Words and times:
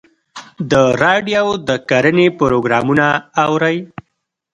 د 0.71 0.73
راډیو 1.03 1.45
د 1.67 1.69
کرنې 1.89 2.27
پروګرامونه 2.39 3.05
اورئ؟ 3.45 3.77